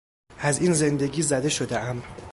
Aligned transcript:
از 0.39 0.61
این 0.61 0.73
زندگی 0.73 1.21
زده 1.21 1.49
شدهام. 1.49 2.03